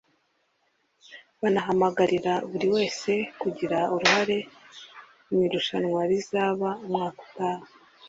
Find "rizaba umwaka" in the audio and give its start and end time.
6.09-7.17